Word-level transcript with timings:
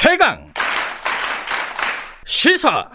최강 0.00 0.38
시사 2.24 2.88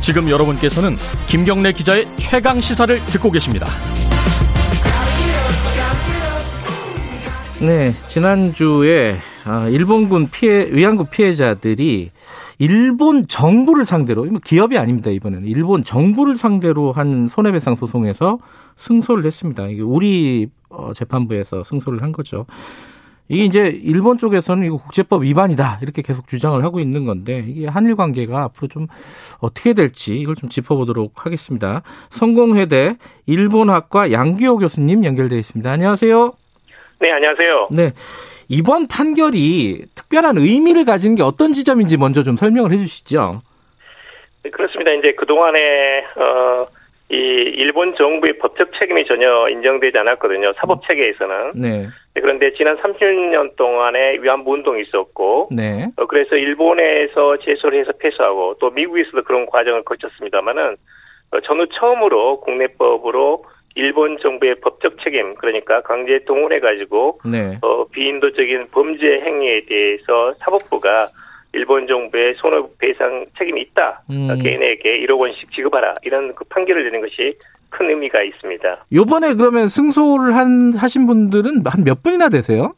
지금 0.00 0.30
여러분께서는 0.30 0.96
김경래 1.28 1.72
기자의 1.72 2.06
최강 2.16 2.58
시사를 2.58 2.98
듣고 3.04 3.30
계십니다. 3.30 3.66
네, 7.60 7.94
지난주에 8.08 9.18
아, 9.44 9.68
일본군 9.68 10.30
피해 10.30 10.68
위안부 10.70 11.08
피해자들이 11.10 12.12
일본 12.62 13.26
정부를 13.26 13.84
상대로 13.84 14.22
기업이 14.44 14.78
아닙니다 14.78 15.10
이번에는 15.10 15.48
일본 15.48 15.82
정부를 15.82 16.36
상대로 16.36 16.92
한 16.92 17.26
손해배상 17.26 17.74
소송에서 17.74 18.38
승소를 18.76 19.24
했습니다. 19.26 19.66
이게 19.66 19.82
우리 19.82 20.46
어, 20.68 20.92
재판부에서 20.92 21.64
승소를 21.64 22.04
한 22.04 22.12
거죠. 22.12 22.46
이게 23.26 23.44
이제 23.44 23.66
일본 23.82 24.16
쪽에서는 24.16 24.64
이거 24.64 24.76
국제법 24.76 25.24
위반이다 25.24 25.80
이렇게 25.82 26.02
계속 26.02 26.28
주장을 26.28 26.62
하고 26.62 26.78
있는 26.78 27.04
건데 27.04 27.44
이게 27.44 27.66
한일 27.66 27.96
관계가 27.96 28.44
앞으로 28.44 28.68
좀 28.68 28.86
어떻게 29.40 29.72
될지 29.72 30.14
이걸 30.14 30.36
좀 30.36 30.48
짚어보도록 30.48 31.26
하겠습니다. 31.26 31.82
성공회대 32.10 32.96
일본학과 33.26 34.12
양규호 34.12 34.58
교수님 34.58 35.04
연결돼 35.04 35.36
있습니다. 35.36 35.68
안녕하세요. 35.68 36.32
네, 37.00 37.10
안녕하세요. 37.10 37.68
네. 37.72 37.92
이번 38.52 38.86
판결이 38.86 39.86
특별한 39.94 40.36
의미를 40.36 40.84
가진 40.84 41.14
게 41.14 41.22
어떤 41.22 41.54
지점인지 41.54 41.96
먼저 41.96 42.22
좀 42.22 42.36
설명을 42.36 42.70
해 42.70 42.76
주시죠. 42.76 43.38
네, 44.42 44.50
그렇습니다. 44.50 44.92
이제 44.92 45.12
그 45.12 45.24
동안에, 45.24 46.04
어, 46.16 46.66
이 47.08 47.14
일본 47.16 47.94
정부의 47.96 48.36
법적 48.38 48.72
책임이 48.78 49.06
전혀 49.06 49.48
인정되지 49.48 49.96
않았거든요. 49.96 50.52
사법 50.58 50.86
체계에서는. 50.86 51.52
네. 51.54 51.88
네 52.14 52.20
그런데 52.20 52.52
지난 52.52 52.76
30년 52.76 53.56
동안에 53.56 54.18
위안부 54.20 54.52
운동이 54.52 54.82
있었고, 54.82 55.48
네. 55.50 55.88
어, 55.96 56.04
그래서 56.04 56.36
일본에서 56.36 57.38
제소를 57.38 57.80
해서 57.80 57.92
패소하고 57.98 58.56
또 58.60 58.68
미국에서도 58.68 59.22
그런 59.22 59.46
과정을 59.46 59.82
거쳤습니다만은 59.84 60.76
어, 61.30 61.40
전후 61.40 61.66
처음으로 61.72 62.40
국내법으로 62.40 63.44
일본 63.74 64.18
정부의 64.18 64.56
법적 64.60 65.02
책임 65.02 65.34
그러니까 65.36 65.80
강제 65.82 66.20
동원해 66.26 66.60
가지고 66.60 67.18
네. 67.24 67.58
어, 67.62 67.84
비인도적인 67.90 68.68
범죄 68.70 69.20
행위에 69.20 69.64
대해서 69.66 70.34
사법부가 70.40 71.08
일본 71.54 71.86
정부의 71.86 72.34
손해배상 72.36 73.26
책임이 73.38 73.60
있다. 73.62 74.02
음. 74.10 74.28
개인에게 74.42 75.00
1억 75.06 75.18
원씩 75.18 75.52
지급하라. 75.52 75.96
이런 76.02 76.34
그 76.34 76.44
판결을 76.44 76.84
내는 76.84 77.00
것이 77.02 77.34
큰 77.68 77.88
의미가 77.90 78.22
있습니다. 78.22 78.86
요번에 78.92 79.34
그러면 79.34 79.68
승소를 79.68 80.34
한 80.36 80.72
하신 80.76 81.06
분들은 81.06 81.62
한 81.66 81.84
몇 81.84 82.02
분이나 82.02 82.28
되세요? 82.28 82.74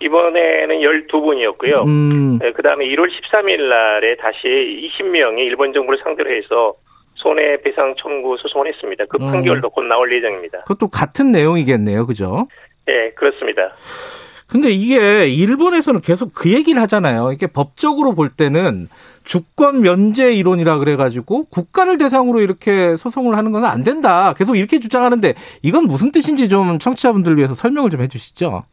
이번에는 0.00 0.80
12분이었고요. 0.80 1.86
음. 1.86 2.38
네, 2.38 2.50
그 2.52 2.62
다음에 2.62 2.86
1월 2.86 3.08
13일 3.08 3.68
날에 3.68 4.16
다시 4.16 4.38
20명이 4.46 5.38
일본 5.40 5.72
정부를 5.72 6.00
상대로 6.02 6.30
해서 6.30 6.74
손해배상 7.22 7.94
청구 7.98 8.36
소송을 8.38 8.68
했습니다. 8.68 9.04
그 9.08 9.18
음. 9.20 9.30
판결도 9.30 9.68
음. 9.68 9.70
곧 9.70 9.82
나올 9.84 10.12
예정입니다. 10.12 10.62
그것도 10.62 10.88
같은 10.88 11.32
내용이겠네요. 11.32 12.06
그죠? 12.06 12.48
네, 12.86 13.10
그렇습니다. 13.14 13.72
근데 14.48 14.68
이게 14.68 15.28
일본에서는 15.28 16.02
계속 16.02 16.34
그 16.34 16.52
얘기를 16.52 16.82
하잖아요. 16.82 17.32
이게 17.32 17.46
법적으로 17.46 18.14
볼 18.14 18.28
때는 18.28 18.88
주권 19.24 19.80
면제 19.80 20.30
이론이라 20.32 20.76
그래가지고 20.76 21.44
국가를 21.44 21.96
대상으로 21.96 22.40
이렇게 22.40 22.96
소송을 22.96 23.36
하는 23.38 23.52
건 23.52 23.64
안 23.64 23.82
된다. 23.82 24.34
계속 24.36 24.56
이렇게 24.58 24.78
주장하는데 24.78 25.32
이건 25.62 25.84
무슨 25.84 26.12
뜻인지 26.12 26.50
좀 26.50 26.78
청취자분들 26.78 27.38
위해서 27.38 27.54
설명을 27.54 27.88
좀 27.88 28.02
해주시죠. 28.02 28.64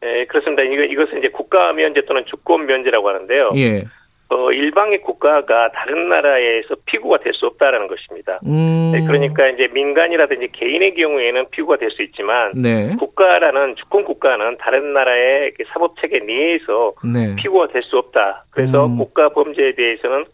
네, 0.00 0.24
그렇습니다. 0.26 0.62
이거, 0.62 0.82
이것은 0.82 1.18
이제 1.18 1.28
국가 1.28 1.72
면제 1.72 2.02
또는 2.08 2.24
주권 2.26 2.66
면제라고 2.66 3.08
하는데요. 3.08 3.50
예. 3.58 3.84
어, 4.32 4.50
일방의 4.50 5.02
국가가 5.02 5.70
다른 5.72 6.08
나라에서 6.08 6.74
피고가 6.86 7.18
될 7.18 7.32
수 7.34 7.46
없다라는 7.46 7.86
것입니다. 7.86 8.40
음. 8.46 8.92
네, 8.92 9.04
그러니까 9.06 9.48
이제 9.48 9.68
민간이라든지 9.72 10.48
개인의 10.52 10.94
경우에는 10.94 11.46
피고가 11.50 11.76
될 11.76 11.90
수 11.90 12.02
있지만 12.02 12.52
네. 12.54 12.94
국가라는 12.98 13.76
주권 13.76 14.04
국가는 14.04 14.56
다른 14.58 14.92
나라의 14.92 15.52
사법 15.72 15.94
체계 16.00 16.20
내에서 16.20 16.94
네. 17.04 17.34
피고가 17.36 17.68
될 17.68 17.82
수 17.82 17.98
없다. 17.98 18.44
그래서 18.50 18.86
음. 18.86 18.96
국가 18.96 19.28
범죄에 19.30 19.72
대해서는 19.74 20.24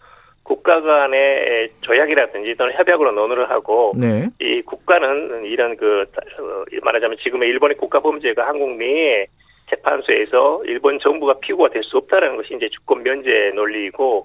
국가 0.42 0.80
간의 0.80 1.70
조약이라든지 1.82 2.54
또는 2.56 2.72
협약으로 2.74 3.12
논의를 3.12 3.50
하고 3.50 3.92
네. 3.96 4.28
이 4.40 4.62
국가는 4.62 5.44
이런 5.44 5.76
그 5.76 6.04
어, 6.38 6.64
말하자면 6.82 7.18
지금의 7.22 7.48
일본의 7.50 7.76
국가 7.76 8.00
범죄가 8.00 8.46
한국 8.46 8.76
내에 8.76 9.26
재판소에서 9.70 10.62
일본 10.64 10.98
정부가 10.98 11.34
피고가 11.40 11.70
될 11.70 11.82
수 11.84 11.96
없다라는 11.96 12.36
것이 12.36 12.54
이제 12.54 12.68
주권 12.70 13.02
면제 13.02 13.52
논리이고 13.54 14.22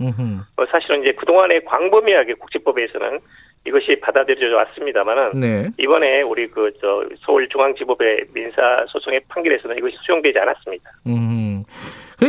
어, 0.58 0.66
사실은 0.72 1.02
이제 1.02 1.14
그동안의 1.14 1.64
광범위하게 1.66 2.34
국제법에서는 2.36 3.20
이것이 3.66 3.98
받아들여져 4.02 4.56
왔습니다만은 4.58 5.40
네. 5.40 5.70
이번에 5.78 6.22
우리 6.24 6.48
그 6.50 6.72
저 6.82 7.04
서울중앙지법의 7.26 8.26
민사 8.34 8.86
소송의 8.90 9.22
판결에서는 9.30 9.78
이것이 9.78 9.96
수용되지 10.06 10.38
않았습니다. 10.40 10.90
음. 11.08 11.64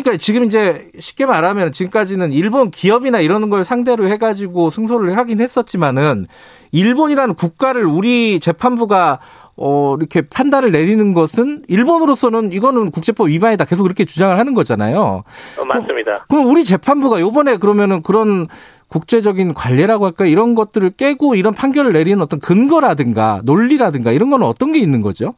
그러니까 0.03 0.17
지금 0.17 0.43
이제 0.45 0.89
쉽게 0.99 1.25
말하면 1.25 1.71
지금까지는 1.71 2.33
일본 2.33 2.73
기업이나 2.73 3.21
이러는 3.21 3.49
걸 3.49 3.65
상대로 3.65 4.09
해가지고 4.09 4.71
승소를 4.71 5.17
하긴 5.17 5.41
했었지만은 5.41 6.27
일본이라는 6.73 7.35
국가를 7.35 7.87
우리 7.87 8.41
재판부가 8.41 9.21
어, 9.57 9.95
이렇게 9.97 10.23
판단을 10.23 10.73
내리는 10.73 11.15
것은 11.15 11.63
일본으로서는 11.69 12.51
이거는 12.51 12.91
국제법 12.91 13.29
위반이다. 13.29 13.67
계속 13.67 13.85
그렇게 13.85 14.05
주장을 14.05 14.37
하는 14.37 14.55
거잖아요. 14.55 15.23
어, 15.59 15.65
맞습니다. 15.65 16.27
그럼, 16.29 16.49
우리 16.49 16.65
재판부가 16.65 17.21
요번에 17.21 17.59
그러면은 17.59 18.03
그런 18.03 18.49
국제적인 18.89 19.55
관례라고 19.55 20.07
할까 20.07 20.27
이런 20.27 20.57
것들을 20.57 20.91
깨고 20.97 21.37
이런 21.37 21.55
판결을 21.55 21.93
내리는 21.93 22.21
어떤 22.21 22.41
근거라든가 22.41 23.43
논리라든가 23.45 24.11
이런 24.11 24.31
건 24.31 24.43
어떤 24.43 24.73
게 24.73 24.81
있는 24.81 25.03
거죠? 25.03 25.35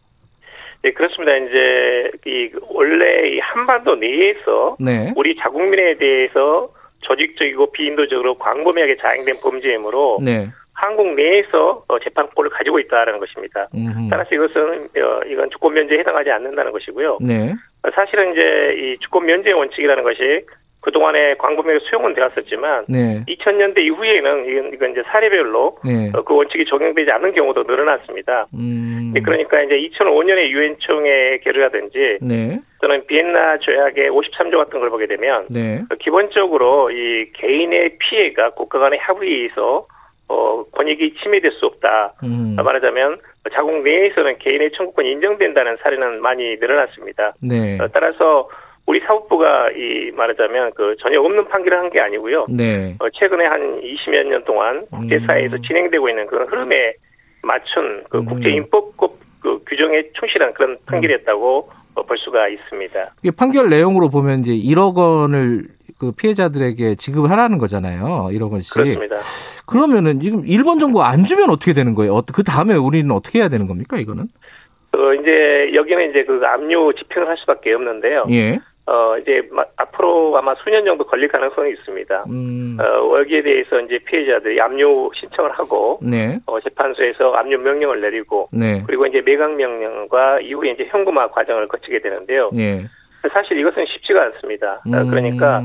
네, 0.86 0.92
그렇습니다. 0.92 1.34
이제 1.36 2.10
이 2.26 2.48
원래 2.68 3.30
이 3.30 3.40
한반도 3.40 3.96
내에서 3.96 4.76
네. 4.78 5.12
우리 5.16 5.34
자국민에 5.34 5.96
대해서 5.96 6.70
조직적이고 7.00 7.72
비인도적으로 7.72 8.38
광범위하게 8.38 8.96
자행된 8.98 9.34
범죄이므로 9.42 10.20
네. 10.22 10.48
한국 10.74 11.12
내에서 11.14 11.82
어, 11.88 11.98
재판권을 11.98 12.50
가지고 12.50 12.78
있다는 12.78 13.18
것입니다. 13.18 13.66
음흠. 13.74 14.10
따라서 14.10 14.32
이것은 14.32 14.84
어, 14.84 15.20
이건 15.26 15.50
주권 15.50 15.74
면제에 15.74 15.98
해당하지 15.98 16.30
않는다는 16.30 16.70
것이고요. 16.70 17.18
네. 17.20 17.52
사실은 17.92 18.32
이제 18.32 18.76
이 18.78 18.96
주권 19.00 19.26
면제 19.26 19.50
원칙이라는 19.50 20.04
것이 20.04 20.46
그동안에 20.86 21.34
광범위하게 21.34 21.84
수용은 21.84 22.14
되었었지만 22.14 22.84
네. 22.88 23.24
2000년대 23.26 23.80
이후에는 23.80 24.46
이건, 24.48 24.72
이건 24.72 24.90
이제 24.92 25.02
사례별로 25.06 25.78
네. 25.84 26.12
어, 26.14 26.22
그 26.22 26.32
원칙이 26.32 26.64
적용되지 26.64 27.10
않는 27.10 27.34
경우도 27.34 27.64
늘어났습니다. 27.64 28.46
음. 28.54 29.10
네, 29.12 29.20
그러니까 29.20 29.60
이제 29.62 29.74
2005년에 29.74 30.48
유엔 30.50 30.76
총회 30.78 31.38
결의라든지 31.38 32.18
네. 32.22 32.60
또는 32.80 33.04
비엔나 33.08 33.58
조약의 33.58 34.10
53조 34.10 34.58
같은 34.58 34.78
걸 34.78 34.90
보게 34.90 35.08
되면 35.08 35.46
네. 35.50 35.82
기본적으로 35.98 36.92
이 36.92 37.32
개인의 37.32 37.96
피해가 37.98 38.50
국가 38.50 38.78
간의 38.78 39.00
합의에서 39.00 39.88
어, 40.28 40.64
권익이 40.70 41.14
침해될 41.20 41.50
수 41.52 41.66
없다. 41.66 42.14
음. 42.22 42.54
말하자면 42.56 43.18
자국 43.52 43.82
내에서는 43.82 44.38
개인의 44.38 44.70
청구권이 44.76 45.10
인정된다는 45.10 45.78
사례는 45.82 46.22
많이 46.22 46.56
늘어났습니다. 46.56 47.34
네. 47.42 47.76
어, 47.80 47.88
따라서 47.92 48.48
우리 48.86 49.00
사법부가 49.00 49.70
이 49.72 50.12
말하자면 50.12 50.72
그 50.74 50.94
전혀 51.00 51.20
없는 51.20 51.48
판결을 51.48 51.78
한 51.78 51.90
게 51.90 52.00
아니고요. 52.00 52.46
네. 52.48 52.94
어, 53.00 53.08
최근에 53.10 53.44
한 53.46 53.80
20여 53.80 54.24
년 54.26 54.44
동안 54.44 54.86
국제사회에서 54.90 55.56
음. 55.56 55.62
진행되고 55.62 56.08
있는 56.08 56.26
그런 56.26 56.46
흐름에 56.48 56.94
맞춘 57.42 58.04
그 58.10 58.18
음. 58.18 58.24
국제인법급 58.26 59.18
그 59.40 59.60
규정에 59.68 60.02
충실한 60.18 60.52
그런 60.54 60.76
판결이었다고 60.86 61.68
음. 61.98 62.02
볼 62.06 62.18
수가 62.18 62.48
있습니다. 62.48 63.00
이 63.24 63.30
판결 63.30 63.68
내용으로 63.70 64.08
보면 64.10 64.40
이제 64.40 64.50
1억 64.52 64.96
원을 64.96 65.62
그 65.98 66.12
피해자들에게 66.12 66.96
지급을 66.96 67.30
하라는 67.30 67.58
거잖아요. 67.58 68.28
1억 68.32 68.52
원씩. 68.52 68.74
그렇습니다. 68.74 69.16
그러면은 69.66 70.20
지금 70.20 70.42
일본 70.46 70.78
정부가 70.78 71.08
안 71.08 71.24
주면 71.24 71.48
어떻게 71.50 71.72
되는 71.72 71.94
거예요? 71.94 72.16
어, 72.16 72.22
그 72.34 72.42
다음에 72.42 72.74
우리는 72.74 73.10
어떻게 73.12 73.38
해야 73.38 73.48
되는 73.48 73.66
겁니까? 73.66 73.96
이거는? 73.96 74.24
어, 74.92 75.14
이제 75.14 75.70
여기는 75.74 76.10
이제 76.10 76.24
그 76.24 76.40
압류 76.44 76.92
집행을 76.98 77.28
할 77.28 77.36
수밖에 77.38 77.72
없는데요. 77.72 78.26
예. 78.30 78.58
어, 78.86 79.18
이제 79.18 79.42
앞으로 79.76 80.36
아마 80.38 80.54
수년 80.62 80.84
정도 80.84 81.04
걸릴 81.04 81.28
가능성이 81.28 81.72
있습니다. 81.72 82.24
음. 82.30 82.78
어, 82.80 83.18
여기에 83.18 83.42
대해서 83.42 83.80
이제 83.80 83.98
피해자들이 83.98 84.60
압류 84.60 85.10
신청을 85.14 85.50
하고, 85.50 85.98
네. 86.00 86.38
어, 86.46 86.60
재판소에서 86.60 87.32
압류 87.32 87.58
명령을 87.58 88.00
내리고, 88.00 88.48
네. 88.52 88.84
그리고 88.86 89.06
이제 89.06 89.20
매각 89.24 89.54
명령과 89.54 90.40
이후에 90.40 90.70
이제 90.70 90.86
현금화 90.88 91.28
과정을 91.28 91.66
거치게 91.66 91.98
되는데요. 91.98 92.50
네. 92.52 92.86
사실 93.32 93.58
이것은 93.58 93.86
쉽지가 93.86 94.22
않습니다. 94.22 94.74
어, 94.86 94.98
음. 94.98 95.10
그러니까 95.10 95.60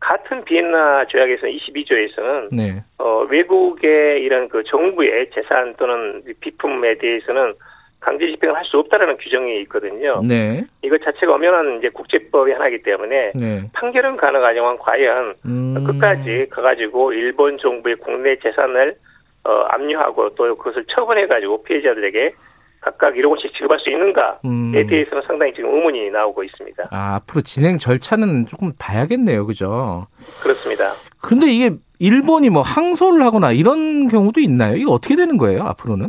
같은 0.00 0.44
비엔나 0.44 1.06
조약에서 1.06 1.46
22조에서는 1.46 2.56
네. 2.56 2.82
어, 2.98 3.26
외국의 3.30 4.22
이런 4.22 4.48
그 4.48 4.64
정부의 4.64 5.30
재산 5.30 5.74
또는 5.76 6.22
비품에 6.40 6.98
대해서는 6.98 7.54
강제 8.00 8.26
집행을 8.26 8.54
할 8.54 8.64
수 8.66 8.78
없다라는 8.78 9.16
규정이 9.18 9.60
있거든요. 9.62 10.20
네. 10.22 10.64
이것 10.82 11.00
자체가 11.02 11.34
엄연한 11.34 11.78
이제 11.78 11.88
국제법이 11.88 12.52
하나이기 12.52 12.82
때문에 12.82 13.32
네. 13.34 13.70
판결은 13.72 14.16
가능하지만 14.16 14.78
과연 14.78 15.34
음. 15.44 15.84
끝까지 15.86 16.46
가가지고 16.50 17.12
일본 17.12 17.58
정부의 17.58 17.96
국내 17.96 18.36
재산을 18.40 18.96
어, 19.44 19.50
압류하고 19.70 20.34
또 20.34 20.56
그것을 20.56 20.84
처분해가지고 20.88 21.62
피해자들에게 21.62 22.34
각각 22.80 23.14
1억 23.14 23.30
원씩 23.30 23.52
지급할 23.54 23.78
수 23.80 23.90
있는가에 23.90 24.34
음. 24.44 24.72
대해서는 24.72 25.22
상당히 25.26 25.52
지금 25.54 25.74
의문이 25.74 26.10
나오고 26.10 26.42
있습니다. 26.44 26.88
아, 26.90 27.14
앞으로 27.16 27.42
진행 27.42 27.78
절차는 27.78 28.46
조금 28.46 28.72
봐야겠네요. 28.78 29.46
그죠? 29.46 30.06
그렇습니다. 30.42 30.90
근데 31.20 31.46
이게 31.46 31.70
일본이 31.98 32.50
뭐 32.50 32.62
항소를 32.62 33.22
하거나 33.22 33.52
이런 33.52 34.08
경우도 34.08 34.40
있나요? 34.40 34.76
이게 34.76 34.84
어떻게 34.88 35.16
되는 35.16 35.38
거예요, 35.38 35.62
앞으로는? 35.62 36.08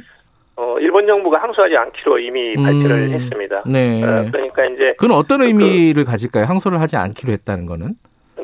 어, 0.57 0.75
일본 0.79 1.05
정부가 1.05 1.37
항소하지 1.37 1.77
않기로 1.77 2.17
이미 2.17 2.55
음, 2.57 2.63
발표를 2.63 3.11
했습니다. 3.11 3.63
네. 3.67 4.03
어, 4.03 4.25
그러니까 4.31 4.65
이제. 4.65 4.95
그건 4.97 5.15
어떤 5.15 5.39
그 5.39 5.45
의미를 5.45 6.03
그, 6.03 6.11
가질까요? 6.11 6.45
항소를 6.45 6.81
하지 6.81 6.97
않기로 6.97 7.31
했다는 7.31 7.67
거는? 7.67 7.91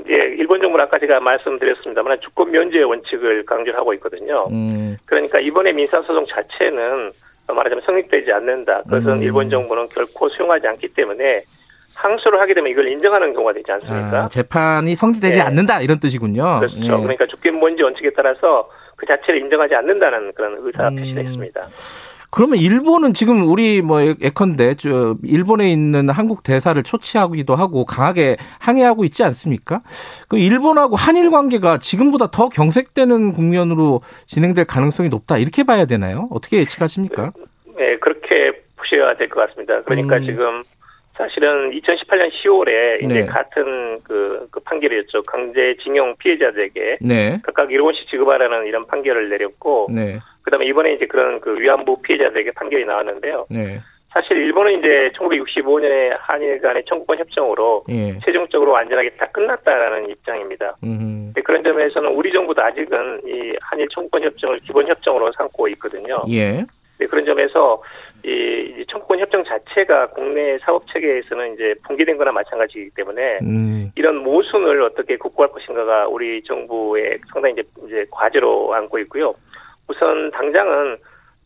예, 0.09 0.13
일본 0.37 0.61
정부는 0.61 0.85
아까 0.85 0.99
제가 0.99 1.19
말씀드렸습니다만 1.19 2.19
주권 2.21 2.51
면제 2.51 2.83
원칙을 2.83 3.45
강조하고 3.45 3.95
있거든요. 3.95 4.47
음. 4.51 4.95
그러니까 5.05 5.39
이번에 5.39 5.73
민사소송 5.73 6.25
자체는 6.27 7.11
말하자면 7.47 7.81
성립되지 7.83 8.31
않는다. 8.31 8.83
그것은 8.83 9.09
음. 9.13 9.23
일본 9.23 9.49
정부는 9.49 9.87
결코 9.89 10.29
수용하지 10.29 10.67
않기 10.67 10.89
때문에 10.89 11.41
항소를 11.95 12.39
하게 12.39 12.53
되면 12.53 12.71
이걸 12.71 12.89
인정하는 12.89 13.33
경우가 13.33 13.53
되지 13.53 13.71
않습니까? 13.71 14.25
아, 14.25 14.29
재판이 14.29 14.93
성립되지 14.93 15.37
네. 15.37 15.41
않는다 15.41 15.81
이런 15.81 15.99
뜻이군요. 15.99 16.59
그렇죠. 16.59 16.77
예. 16.77 16.87
그러니까 16.89 17.25
주권 17.25 17.59
면제 17.59 17.81
원칙에 17.81 18.11
따라서 18.15 18.69
그 19.03 19.05
자체를 19.05 19.41
인정하지 19.41 19.75
않는다는 19.75 20.31
그런 20.33 20.57
의사 20.59 20.89
표시를 20.89 21.23
음. 21.23 21.27
했습니다. 21.27 21.67
그러면 22.31 22.57
일본은 22.57 23.13
지금 23.13 23.47
우리 23.47 23.81
뭐 23.83 24.01
예컨대 24.01 24.73
저 24.75 25.15
일본에 25.23 25.71
있는 25.71 26.09
한국 26.09 26.41
대사를 26.41 26.81
초치하기도 26.81 27.55
하고 27.55 27.85
강하게 27.85 28.37
항의하고 28.59 29.03
있지 29.03 29.23
않습니까? 29.23 29.81
그 30.27 30.39
일본하고 30.39 30.95
한일 30.95 31.29
관계가 31.29 31.77
지금보다 31.77 32.31
더 32.31 32.49
경색되는 32.49 33.33
국면으로 33.33 34.01
진행될 34.25 34.65
가능성이 34.65 35.09
높다 35.09 35.37
이렇게 35.37 35.63
봐야 35.63 35.85
되나요? 35.85 36.27
어떻게 36.31 36.57
예측하십니까? 36.59 37.33
네, 37.77 37.97
그렇게 37.97 38.51
보셔야 38.77 39.15
될 39.15 39.29
것 39.29 39.47
같습니다. 39.47 39.83
그러니까 39.83 40.17
음. 40.17 40.25
지금 40.25 40.61
사실은 41.15 41.71
2018년 41.71 42.31
10월에 42.31 43.03
이제 43.03 43.13
네. 43.13 43.25
같은 43.25 43.99
그, 44.03 44.47
그 44.51 44.59
판결이었죠. 44.61 45.21
강제징용 45.23 46.15
피해자들에게 46.17 46.97
네. 47.01 47.39
각각 47.43 47.69
1억 47.69 47.85
원씩 47.85 48.07
지급하라는 48.09 48.65
이런 48.65 48.87
판결을 48.87 49.29
내렸고, 49.29 49.87
네. 49.93 50.19
그다음에 50.41 50.65
이번에 50.65 50.93
이제 50.93 51.05
그런 51.05 51.39
그 51.39 51.57
위안부 51.59 52.01
피해자들에게 52.01 52.51
판결이 52.51 52.85
나왔는데요. 52.85 53.45
네. 53.49 53.79
사실 54.13 54.37
일본은 54.37 54.79
이제 54.79 55.11
1965년에 55.17 56.15
한일 56.19 56.61
간의 56.61 56.83
청구권 56.87 57.17
협정으로 57.17 57.83
예. 57.89 58.19
최종적으로 58.23 58.71
완전하게 58.71 59.09
다 59.17 59.25
끝났다라는 59.31 60.07
입장입니다. 60.11 60.75
음. 60.83 61.33
그런 61.43 61.63
점에서는 61.63 62.11
우리 62.11 62.31
정부도 62.31 62.61
아직은 62.61 63.21
이 63.25 63.55
한일 63.59 63.87
청구권 63.89 64.23
협정을 64.23 64.59
기본 64.59 64.87
협정으로 64.87 65.31
삼고 65.31 65.67
있거든요. 65.69 66.23
예. 66.29 66.63
네, 66.99 67.07
그런 67.07 67.25
점에서 67.25 67.81
이 68.25 68.85
청구권 68.89 69.19
협정 69.19 69.43
자체가 69.43 70.07
국내 70.11 70.57
사법 70.59 70.87
체계에서는 70.87 71.55
이제 71.55 71.75
붕괴된 71.83 72.17
거나 72.17 72.31
마찬가지이기 72.31 72.91
때문에 72.95 73.39
음. 73.41 73.91
이런 73.95 74.17
모순을 74.23 74.81
어떻게 74.81 75.17
극복할 75.17 75.51
것인가가 75.51 76.07
우리 76.07 76.41
정부의 76.43 77.19
상당히 77.31 77.53
이제, 77.53 77.63
이제 77.85 78.05
과제로 78.11 78.73
안고 78.73 78.99
있고요. 78.99 79.35
우선 79.89 80.31
당장은 80.31 80.97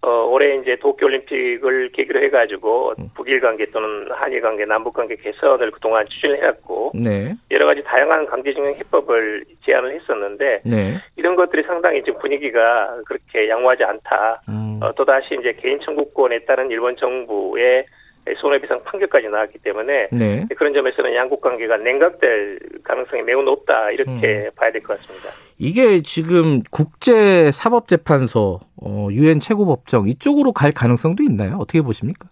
어, 0.07 0.25
올해 0.27 0.56
이제 0.56 0.77
도쿄올림픽을 0.77 1.89
계기로 1.92 2.24
해가지고 2.24 2.94
음. 2.98 3.09
북일 3.13 3.42
관계 3.42 3.65
또는 3.65 4.09
한일 4.09 4.39
관계, 4.39 4.63
남북 4.63 4.94
관계 4.94 5.18
개선을 5.18 5.71
그동안 5.71 6.06
추진을 6.07 6.38
해왔고 6.38 6.94
네. 6.95 7.36
여러 7.51 7.65
가지 7.65 7.83
다양한 7.83 8.25
강제징용 8.25 8.75
해법을 8.75 9.44
제안을 9.65 9.94
했었는데 9.95 10.62
네. 10.63 10.94
이런 11.18 11.36
것들이 11.36 11.63
상당히 11.63 12.01
지금 12.04 12.19
분위기가 12.19 12.98
그렇게 13.06 13.50
양호하지 13.50 13.83
않다. 13.83 14.44
음. 14.48 14.80
어, 14.81 14.94
또 14.94 15.04
다시 15.04 15.36
이제 15.38 15.54
개인 15.59 15.77
청구권에 15.81 16.45
따른 16.45 16.71
일본 16.71 16.95
정부의 16.95 17.86
손해배상 18.35 18.83
판결까지 18.83 19.27
나왔기 19.29 19.59
때문에 19.59 20.09
네. 20.12 20.45
그런 20.57 20.74
점에서는 20.74 21.13
양국 21.15 21.41
관계가 21.41 21.77
냉각될 21.77 22.59
가능성이 22.83 23.24
매우 23.24 23.41
높다 23.44 23.91
이렇게 23.91 24.12
음. 24.12 24.50
봐야 24.56 24.71
될 24.71 24.81
것 24.83 24.97
같습니다. 25.00 25.29
이게 25.59 26.01
지금 26.01 26.62
국제 26.71 27.51
사법재판소, 27.51 28.59
어, 28.83 29.07
유엔 29.12 29.39
최고법정 29.39 30.07
이쪽으로 30.07 30.51
갈 30.51 30.71
가능성도 30.71 31.24
있나요? 31.24 31.57
어떻게 31.59 31.81
보십니까? 31.81 32.27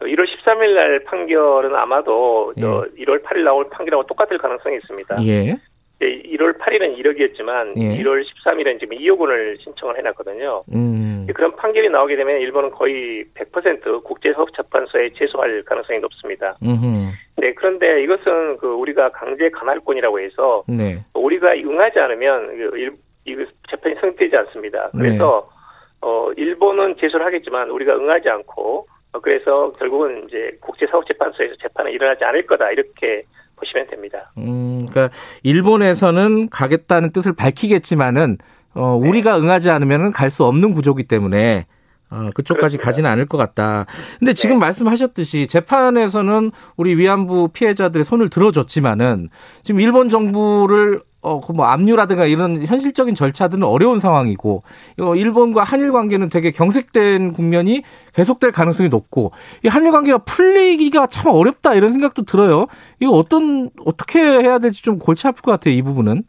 1월 0.00 0.24
13일 0.26 0.74
날 0.74 1.04
판결은 1.04 1.74
아마도 1.74 2.52
예. 2.56 2.62
1월 2.62 3.22
8일 3.24 3.42
나올 3.44 3.68
판결하고 3.68 4.06
똑같을 4.06 4.38
가능성이 4.38 4.76
있습니다. 4.76 5.16
예. 5.26 5.56
1월 6.00 6.56
8일은 6.60 6.96
1억이었지만 6.98 7.76
예. 7.82 8.00
1월 8.02 8.22
13일은 8.22 8.78
지금 8.78 8.96
2억 8.96 9.18
원을 9.18 9.58
신청을 9.60 9.98
해놨거든요. 9.98 10.62
음. 10.72 11.07
그런 11.34 11.54
판결이 11.56 11.90
나오게 11.90 12.16
되면 12.16 12.40
일본은 12.40 12.70
거의 12.70 13.24
100% 13.34 14.04
국제사법재판소에 14.04 15.10
제소할 15.14 15.62
가능성이 15.64 16.00
높습니다. 16.00 16.56
음흠. 16.62 17.12
네, 17.36 17.54
그런데 17.54 18.02
이것은 18.02 18.58
그 18.58 18.68
우리가 18.68 19.10
강제 19.10 19.50
감할권이라고 19.50 20.20
해서 20.20 20.64
네. 20.66 21.04
우리가 21.14 21.52
응하지 21.52 21.98
않으면 21.98 22.90
이 23.26 23.36
재판이 23.70 23.96
성립되지 24.00 24.36
않습니다. 24.36 24.90
그래서 24.96 25.48
네. 25.50 25.58
어 26.00 26.30
일본은 26.36 26.96
제소를 27.00 27.26
하겠지만 27.26 27.70
우리가 27.70 27.94
응하지 27.96 28.28
않고 28.28 28.86
어, 29.12 29.20
그래서 29.20 29.72
결국은 29.72 30.24
이제 30.28 30.56
국제사법재판소에서 30.60 31.54
재판은 31.62 31.92
일어나지 31.92 32.24
않을 32.24 32.46
거다 32.46 32.70
이렇게 32.70 33.22
보시면 33.56 33.88
됩니다. 33.88 34.30
음, 34.38 34.86
그러니까 34.88 35.14
일본에서는 35.42 36.50
가겠다는 36.50 37.12
뜻을 37.12 37.34
밝히겠지만은 37.36 38.38
어, 38.78 38.96
우리가 38.96 39.36
네. 39.36 39.42
응하지 39.42 39.70
않으면 39.70 40.12
갈 40.12 40.30
수 40.30 40.44
없는 40.44 40.74
구조기 40.74 41.04
때문에 41.04 41.66
어, 42.10 42.30
그쪽까지 42.34 42.76
그렇습니다. 42.78 42.84
가지는 42.84 43.10
않을 43.10 43.26
것 43.26 43.36
같다. 43.38 43.86
근데 44.18 44.32
지금 44.34 44.56
네. 44.56 44.60
말씀하셨듯이 44.60 45.46
재판에서는 45.46 46.52
우리 46.76 46.94
위안부 46.96 47.48
피해자들의 47.52 48.04
손을 48.04 48.28
들어줬지만은 48.30 49.28
지금 49.64 49.80
일본 49.80 50.08
정부를 50.08 51.02
어, 51.20 51.40
그 51.40 51.52
뭐 51.52 51.66
압류라든가 51.66 52.26
이런 52.26 52.64
현실적인 52.64 53.16
절차들은 53.16 53.64
어려운 53.64 53.98
상황이고, 53.98 54.62
어, 55.00 55.14
일본과 55.16 55.64
한일 55.64 55.90
관계는 55.92 56.28
되게 56.28 56.52
경색된 56.52 57.32
국면이 57.32 57.82
계속될 58.14 58.52
가능성이 58.52 58.88
높고, 58.88 59.32
이 59.64 59.68
한일 59.68 59.90
관계가 59.90 60.18
풀리기가 60.18 61.08
참 61.08 61.32
어렵다 61.32 61.74
이런 61.74 61.90
생각도 61.90 62.22
들어요. 62.24 62.66
이거 63.00 63.10
어떤, 63.12 63.68
어떻게 63.84 64.20
해야 64.20 64.60
될지 64.60 64.80
좀 64.82 65.00
골치 65.00 65.26
아플 65.26 65.42
것 65.42 65.50
같아요, 65.50 65.74
이 65.74 65.82
부분은. 65.82 66.22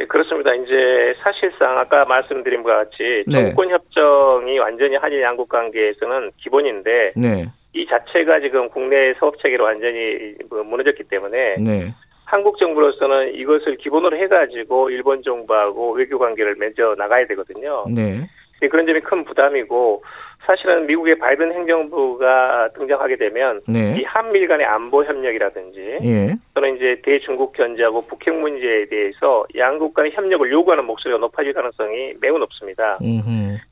네, 0.00 0.06
그렇습니다. 0.06 0.54
이제 0.54 1.14
사실상 1.22 1.78
아까 1.78 2.06
말씀드린 2.06 2.62
것 2.62 2.70
같이 2.70 3.22
네. 3.26 3.32
정권 3.32 3.68
협정이 3.68 4.58
완전히 4.58 4.96
한일 4.96 5.20
양국 5.20 5.50
관계에서는 5.50 6.30
기본인데, 6.38 7.12
네. 7.16 7.46
이 7.74 7.86
자체가 7.86 8.40
지금 8.40 8.70
국내 8.70 9.12
사업 9.14 9.38
체계로 9.42 9.64
완전히 9.64 10.34
뭐 10.48 10.64
무너졌기 10.64 11.04
때문에, 11.04 11.56
네. 11.56 11.94
한국 12.24 12.58
정부로서는 12.58 13.34
이것을 13.34 13.76
기본으로 13.76 14.16
해가지고 14.16 14.88
일본 14.88 15.22
정부하고 15.22 15.92
외교 15.92 16.18
관계를 16.18 16.54
맺어 16.56 16.94
나가야 16.96 17.26
되거든요. 17.26 17.84
네. 17.94 18.26
그런 18.68 18.86
점이 18.86 19.00
큰 19.00 19.24
부담이고 19.24 20.02
사실은 20.46 20.86
미국의 20.86 21.18
바이든 21.18 21.52
행정부가 21.52 22.70
등장하게 22.74 23.16
되면 23.16 23.60
네. 23.68 23.96
이 23.98 24.04
한미일 24.04 24.48
간의 24.48 24.66
안보 24.66 25.04
협력이라든지 25.04 25.98
예. 26.02 26.34
또는 26.54 26.76
이제 26.76 27.00
대중국 27.04 27.52
견제하고 27.52 28.06
북핵 28.06 28.34
문제에 28.34 28.86
대해서 28.86 29.44
양국 29.56 29.94
간의 29.94 30.12
협력을 30.12 30.50
요구하는 30.50 30.86
목소리가 30.86 31.20
높아질 31.20 31.52
가능성이 31.52 32.14
매우 32.20 32.38
높습니다. 32.38 32.98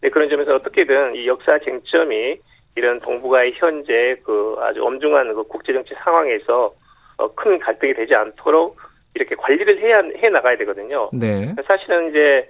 네, 0.03 0.11
그런 0.11 0.29
점에서 0.29 0.55
어떻게든 0.55 1.17
이 1.17 1.27
역사 1.27 1.59
쟁점이 1.59 2.37
이런 2.77 3.01
동북아의 3.01 3.55
현재 3.57 4.17
그 4.23 4.57
아주 4.61 4.85
엄중한 4.85 5.35
그 5.35 5.45
국제 5.45 5.73
정치 5.73 5.95
상황에서 6.05 6.73
어, 7.17 7.35
큰 7.35 7.59
갈등이 7.59 7.95
되지 7.95 8.15
않도록 8.15 8.77
이렇게 9.15 9.35
관리를 9.35 9.81
해야 9.81 10.01
해 10.23 10.29
나가야 10.29 10.57
되거든요. 10.59 11.11
네. 11.13 11.55
사실은 11.67 12.11
이제 12.11 12.49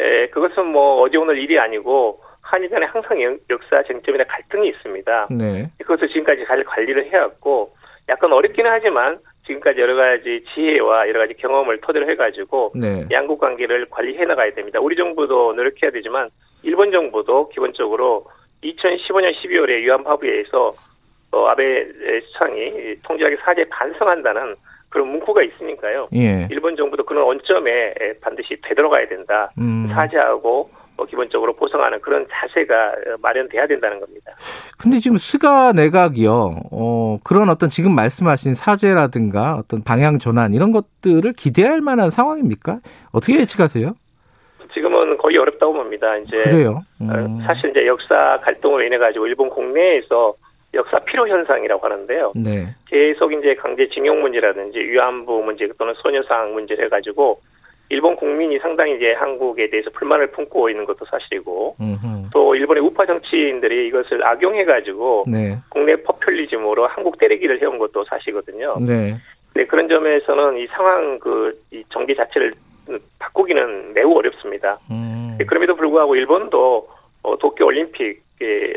에, 0.00 0.28
그것은 0.28 0.66
뭐 0.66 1.02
어제 1.02 1.18
오늘 1.18 1.38
일이 1.38 1.58
아니고 1.58 2.20
한일 2.40 2.70
간에 2.70 2.86
항상 2.86 3.20
역사 3.50 3.82
쟁점이나 3.82 4.24
갈등이 4.24 4.68
있습니다. 4.68 5.28
네. 5.30 5.70
그것을 5.78 6.08
지금까지 6.08 6.44
잘 6.46 6.64
관리를 6.64 7.12
해왔고 7.12 7.74
약간 8.08 8.32
어렵기는 8.32 8.68
하지만 8.70 9.18
지금까지 9.46 9.80
여러 9.80 9.94
가지 9.94 10.42
지혜와 10.54 11.08
여러 11.08 11.20
가지 11.20 11.34
경험을 11.34 11.80
토대로 11.80 12.10
해가지고 12.10 12.72
네. 12.74 13.06
양국 13.10 13.38
관계를 13.38 13.86
관리해 13.90 14.24
나가야 14.24 14.54
됩니다. 14.54 14.80
우리 14.80 14.96
정부도 14.96 15.52
노력해야 15.52 15.90
되지만 15.90 16.30
일본 16.62 16.90
정부도 16.90 17.48
기본적으로 17.50 18.26
2015년 18.62 19.34
12월에 19.36 19.80
유한 19.82 20.02
파부에서 20.04 20.72
어, 21.32 21.46
아베 21.46 21.86
수상이 22.32 22.96
통제하게 23.04 23.36
사죄에 23.36 23.64
반성한다는 23.70 24.56
그런 24.90 25.08
문구가 25.08 25.42
있으니까요. 25.42 26.08
예. 26.14 26.48
일본 26.50 26.76
정부도 26.76 27.04
그런 27.04 27.24
원점에 27.24 27.94
반드시 28.20 28.56
되돌아가야 28.62 29.08
된다. 29.08 29.50
음. 29.58 29.88
사죄하고 29.94 30.68
어, 30.96 31.06
기본적으로 31.06 31.54
보상하는 31.54 32.00
그런 32.00 32.26
자세가 32.30 32.92
마련돼야 33.22 33.66
된다는 33.66 34.00
겁니다. 34.00 34.32
근데 34.78 34.98
지금 34.98 35.16
스가 35.16 35.72
내각이요, 35.72 36.56
어, 36.72 37.18
그런 37.24 37.48
어떤 37.48 37.70
지금 37.70 37.94
말씀하신 37.94 38.54
사죄라든가 38.54 39.56
어떤 39.56 39.82
방향 39.82 40.18
전환 40.18 40.52
이런 40.52 40.72
것들을 40.72 41.32
기대할 41.32 41.80
만한 41.80 42.10
상황입니까? 42.10 42.80
어떻게 43.12 43.40
예측하세요? 43.40 43.94
지금은 44.74 45.16
거의 45.16 45.38
어렵다고 45.38 45.72
봅니다. 45.72 46.16
이제 46.18 46.36
그래요. 46.36 46.80
음. 47.00 47.40
사실 47.46 47.70
이제 47.70 47.86
역사 47.86 48.38
갈등으로 48.42 48.82
인해 48.82 48.98
가지고 48.98 49.26
일본 49.26 49.48
국내에서 49.48 50.34
역사 50.74 50.98
필요 51.00 51.26
현상이라고 51.28 51.84
하는데요. 51.84 52.32
네. 52.36 52.68
계속 52.86 53.32
이제 53.32 53.54
강제징용 53.54 54.20
문제라든지 54.20 54.78
위안부 54.78 55.42
문제 55.42 55.68
또는 55.78 55.94
소녀상 55.96 56.52
문제를 56.54 56.84
해가지고 56.86 57.40
일본 57.88 58.14
국민이 58.14 58.58
상당히 58.60 58.94
이제 58.94 59.12
한국에 59.14 59.68
대해서 59.68 59.90
불만을 59.90 60.28
품고 60.28 60.70
있는 60.70 60.84
것도 60.84 61.04
사실이고 61.06 61.76
음흠. 61.80 62.30
또 62.32 62.54
일본의 62.54 62.84
우파 62.84 63.04
정치인들이 63.04 63.88
이것을 63.88 64.24
악용해가지고 64.24 65.24
네. 65.26 65.58
국내 65.68 65.96
포퓰리즘으로 65.96 66.86
한국 66.86 67.18
때리기를 67.18 67.60
해온 67.60 67.78
것도 67.78 68.04
사실이거든요. 68.04 68.76
네. 68.86 69.16
네 69.54 69.64
그런 69.64 69.88
점에서는 69.88 70.58
이 70.58 70.66
상황 70.68 71.18
그 71.18 71.60
이 71.72 71.84
정기 71.90 72.14
자체를 72.14 72.52
바꾸기는 73.18 73.94
매우 73.94 74.12
어렵습니다. 74.14 74.78
음. 74.90 75.36
네, 75.38 75.44
그럼에도 75.44 75.76
불구하고 75.76 76.16
일본도 76.16 76.88
어, 77.22 77.36
도쿄 77.38 77.66
올림픽 77.66 78.22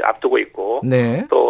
앞두고 0.04 0.38
있고 0.40 0.82
네. 0.84 1.26
또 1.30 1.43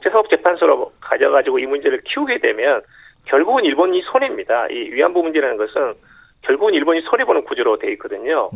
국제사법재판소로 0.00 0.92
가져가지고 1.00 1.58
이 1.58 1.66
문제를 1.66 2.00
키우게 2.04 2.38
되면 2.40 2.80
결국은 3.26 3.64
일본이 3.64 4.02
손해입니다. 4.10 4.66
이 4.68 4.90
위안부 4.92 5.22
문제라는 5.22 5.56
것은 5.56 5.94
결국은 6.42 6.72
일본이 6.74 7.00
손해보는 7.02 7.44
구조로 7.44 7.78
돼 7.78 7.92
있거든요. 7.92 8.50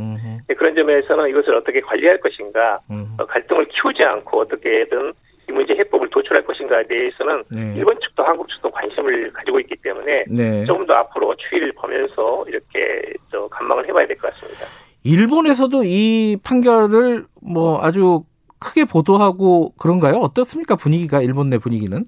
네, 0.48 0.54
그런 0.54 0.74
점에서는 0.74 1.28
이것을 1.28 1.54
어떻게 1.54 1.80
관리할 1.80 2.18
것인가, 2.18 2.80
어, 3.18 3.26
갈등을 3.26 3.66
키우지 3.66 4.02
않고 4.02 4.40
어떻게든 4.40 5.12
이 5.48 5.52
문제 5.52 5.74
해법을 5.74 6.08
도출할 6.08 6.42
것인가에 6.44 6.86
대해서는 6.86 7.42
네. 7.50 7.74
일본 7.76 7.98
측도 8.00 8.22
한국 8.24 8.48
측도 8.48 8.70
관심을 8.70 9.30
가지고 9.32 9.60
있기 9.60 9.76
때문에 9.76 10.24
네. 10.30 10.64
조금 10.64 10.86
더 10.86 10.94
앞으로 10.94 11.34
추이를 11.36 11.72
보면서 11.72 12.42
이렇게 12.48 13.12
저 13.30 13.46
감망을 13.48 13.86
해봐야 13.86 14.06
될 14.06 14.16
것 14.16 14.32
같습니다. 14.32 14.64
일본에서도 15.04 15.82
이 15.84 16.38
판결을 16.42 17.24
뭐 17.42 17.78
아주 17.82 18.22
크게 18.64 18.84
보도하고 18.84 19.72
그런가요? 19.78 20.14
어떻습니까 20.16 20.74
분위기가 20.76 21.20
일본 21.20 21.50
내 21.50 21.58
분위기는? 21.58 22.04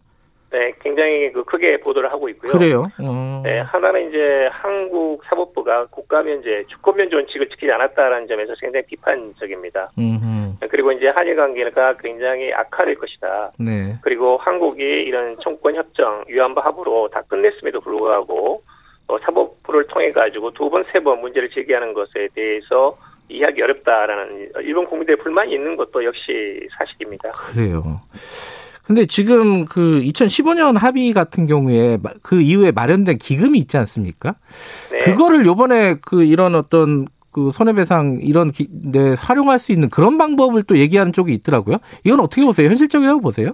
네, 0.52 0.72
굉장히 0.80 1.30
그 1.32 1.44
크게 1.44 1.80
보도를 1.80 2.10
하고 2.10 2.28
있고요. 2.30 2.50
그래요? 2.52 2.86
어. 3.00 3.42
네, 3.44 3.58
하나는 3.60 4.08
이제 4.08 4.48
한국 4.52 5.22
사법부가 5.28 5.86
국가 5.90 6.22
면제, 6.22 6.64
주권 6.68 6.96
면제 6.96 7.14
원칙을 7.16 7.48
지키지 7.50 7.70
않았다라는 7.72 8.26
점에서 8.28 8.54
굉장히 8.60 8.86
비판적입니다. 8.86 9.90
음흠. 9.98 10.66
그리고 10.70 10.92
이제 10.92 11.08
한일 11.08 11.36
관계가 11.36 11.96
굉장히 11.98 12.52
악화될 12.54 12.94
것이다. 12.94 13.52
네. 13.58 13.96
그리고 14.02 14.38
한국이 14.38 14.82
이런 14.82 15.36
청구권 15.42 15.75
협정, 15.75 16.25
위안부 16.28 16.60
합의로 16.60 17.08
다 17.08 17.20
끝냈음에도 17.28 17.80
불구하고 17.80 18.62
어, 19.08 19.18
사법부를 19.18 19.86
통해 19.88 20.10
가지고 20.12 20.52
두 20.52 20.70
번, 20.70 20.84
세 20.92 21.00
번 21.00 21.20
문제를 21.20 21.50
제기하는 21.50 21.92
것에 21.92 22.28
대해서 22.34 22.96
이해하기 23.28 23.61
어렵다라는 23.62 24.50
일본 24.62 24.87
국민들의 24.87 25.18
불만이 25.18 25.52
있는 25.54 25.76
것도 25.76 26.04
역시 26.04 26.61
사실입니다. 26.78 27.33
그래요. 27.33 28.00
근데 28.85 29.04
지금 29.04 29.64
그 29.64 30.00
2015년 30.04 30.78
합의 30.78 31.12
같은 31.12 31.47
경우에 31.47 31.99
그 32.23 32.40
이후에 32.40 32.71
마련된 32.71 33.18
기금이 33.18 33.59
있지 33.59 33.76
않습니까? 33.78 34.37
네. 34.92 34.99
그거를 34.99 35.45
요번에 35.45 35.97
그 36.00 36.23
이런 36.23 36.54
어떤 36.54 37.06
그 37.33 37.50
손해배상 37.52 38.21
이런 38.23 38.52
기, 38.52 38.68
네, 38.71 39.14
활용할 39.18 39.59
수 39.59 39.73
있는 39.73 39.90
그런 39.90 40.18
방법을 40.18 40.62
또 40.62 40.78
얘기하는 40.78 41.12
쪽이 41.12 41.35
있더라고요. 41.35 41.78
이건 42.04 42.21
어떻게 42.21 42.45
보세요? 42.45 42.68
현실적이라고 42.68 43.21
보세요? 43.21 43.52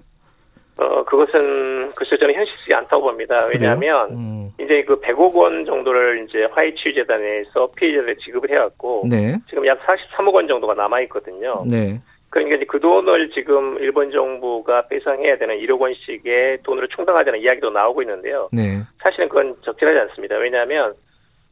어, 0.77 1.05
그것은 1.05 1.93
글쎄 1.93 2.17
저는 2.17 2.35
현실적이 2.35 2.75
않다고 2.75 3.05
봅니다. 3.05 3.45
왜냐하면 3.47 4.11
음. 4.11 4.51
이제 4.59 4.83
그 4.85 5.01
100억 5.01 5.35
원 5.35 5.65
정도를 5.65 6.25
이제 6.27 6.45
화해치유재단에서 6.53 7.69
피해자들 7.77 8.17
지급을 8.17 8.51
해왔고 8.51 9.07
네. 9.09 9.37
지금 9.49 9.67
약 9.67 9.79
43억 9.81 10.33
원 10.33 10.49
정도가 10.49 10.75
남아 10.75 11.01
있거든요. 11.03 11.63
네. 11.67 12.01
그러니까 12.31 12.57
이제 12.57 12.65
그 12.65 12.81
돈을 12.81 13.31
지금 13.31 13.77
일본 13.79 14.11
정부가 14.11 14.89
배상해야 14.89 15.37
되는 15.37 15.55
1억 15.59 15.79
원씩의 15.79 16.61
돈으로 16.63 16.87
충당하자는 16.89 17.41
이야기도 17.41 17.69
나오고 17.69 18.01
있는데요. 18.03 18.49
네. 18.53 18.81
사실은 19.03 19.29
그건 19.29 19.55
적절하지 19.63 19.99
않습니다. 20.09 20.37
왜냐하면 20.37 20.95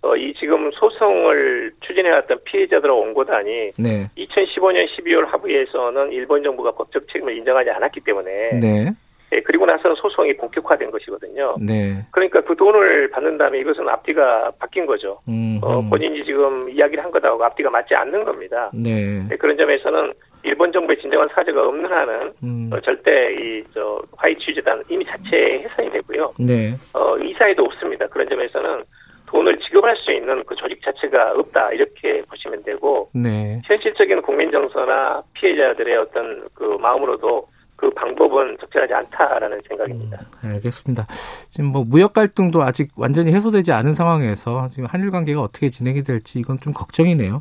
어, 0.03 0.17
이 0.17 0.33
지금 0.41 0.71
소송을 0.73 1.73
추진해왔던 1.81 2.39
피해자들의 2.45 2.97
원고단이 2.97 3.73
네. 3.79 4.09
2015년 4.17 4.87
12월 4.97 5.27
합의에서는 5.27 6.13
일본 6.13 6.43
정부가 6.43 6.71
법적 6.73 7.07
책임을 7.13 7.37
인정하지 7.37 7.69
않았기 7.71 8.01
때문에 8.01 8.59
네. 8.59 8.91
예, 9.33 9.41
그리고 9.43 9.67
나서는 9.67 9.97
소송이 9.97 10.37
본격화된 10.37 10.91
것이거든요. 10.91 11.57
네. 11.61 12.05
그러니까 12.11 12.41
그 12.41 12.57
돈을 12.57 13.11
받는 13.11 13.39
다음에 13.39 13.61
이것은 13.61 13.89
앞뒤가 13.89 14.51
바뀐 14.59 14.87
거죠. 14.87 15.21
어, 15.63 15.83
본인이 15.89 16.25
지금 16.25 16.69
이야기를 16.69 17.03
한 17.05 17.11
것하고 17.11 17.43
앞뒤가 17.45 17.71
맞지 17.71 17.95
않는 17.95 18.25
겁니다. 18.25 18.71
네. 18.75 19.25
네, 19.29 19.37
그런 19.37 19.57
점에서는 19.57 20.13
일본 20.43 20.73
정부의 20.73 20.99
진정한 21.01 21.29
사죄가 21.33 21.69
없는 21.69 21.91
한은 21.91 22.33
음. 22.43 22.71
어, 22.73 22.81
절대 22.81 23.33
이저 23.35 24.03
화이 24.17 24.37
취재단 24.39 24.83
이미 24.89 25.05
자체 25.05 25.63
해산이 25.65 25.91
되고요. 25.91 26.33
네. 26.39 26.75
어, 26.95 27.17
이사에도 27.19 27.65
없습니다. 27.65 28.07
그런 28.09 28.29
점에서는 28.29 28.83
돈을 29.27 29.59
지급할 29.61 29.97
수 29.97 30.13
있는 30.13 30.43
그 30.45 30.57
조직 30.57 30.83
자체가 30.83 31.35
없다 31.37 31.73
이렇게 31.73 32.23
보시면 32.23 32.65
되고 32.65 33.09
네. 33.15 33.61
현실적인 33.65 34.23
국민 34.23 34.51
정서나 34.51 35.23
피해자들의 35.35 35.97
어떤 35.99 36.49
그 36.55 36.65
마음으로도 36.81 37.47
그 37.81 37.89
방법은 37.91 38.59
적절하지 38.61 38.93
않다라는 38.93 39.63
생각입니다. 39.67 40.19
음, 40.45 40.51
알겠습니다. 40.51 41.07
지금 41.49 41.67
뭐 41.67 41.83
무역 41.83 42.13
갈등도 42.13 42.63
아직 42.63 42.91
완전히 42.97 43.33
해소되지 43.33 43.73
않은 43.73 43.95
상황에서 43.95 44.69
지금 44.71 44.85
한일 44.85 45.11
관계가 45.11 45.41
어떻게 45.41 45.71
진행이 45.71 46.03
될지 46.03 46.39
이건 46.39 46.59
좀 46.61 46.75
걱정이네요. 46.75 47.41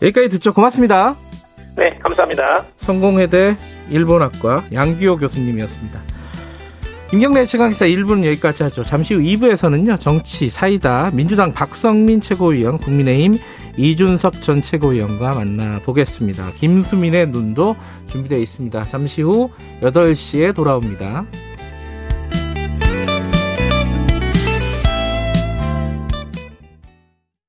여기까지 0.00 0.30
듣죠. 0.30 0.54
고맙습니다. 0.54 1.14
네, 1.76 1.98
감사합니다. 2.02 2.64
성공회대 2.78 3.56
일본학과 3.90 4.64
양규호 4.72 5.18
교수님이었습니다. 5.18 6.00
김경래 7.10 7.44
최강기사 7.44 7.86
1부는 7.86 8.24
여기까지 8.24 8.64
하죠. 8.64 8.82
잠시 8.82 9.14
후 9.14 9.20
2부에서는요. 9.20 10.00
정치, 10.00 10.48
사이다, 10.48 11.10
민주당 11.12 11.52
박성민 11.52 12.20
최고위원, 12.20 12.78
국민의힘 12.78 13.32
이준석 13.78 14.42
전 14.42 14.60
최고위원과 14.60 15.34
만나보겠습니다. 15.34 16.50
김수민의 16.56 17.28
눈도 17.28 17.76
준비되어 18.08 18.38
있습니다. 18.38 18.82
잠시 18.84 19.22
후 19.22 19.50
8시에 19.80 20.54
돌아옵니다. 20.54 21.26